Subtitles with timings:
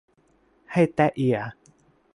[0.71, 1.37] ให้แต๊ะเอีย